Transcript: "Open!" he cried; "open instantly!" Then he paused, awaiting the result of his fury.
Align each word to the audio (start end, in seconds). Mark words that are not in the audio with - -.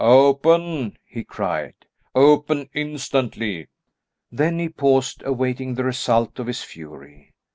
"Open!" 0.03 0.97
he 1.05 1.23
cried; 1.23 1.75
"open 2.15 2.67
instantly!" 2.73 3.67
Then 4.31 4.57
he 4.57 4.67
paused, 4.67 5.21
awaiting 5.27 5.75
the 5.75 5.83
result 5.83 6.39
of 6.39 6.47
his 6.47 6.63
fury. 6.63 7.33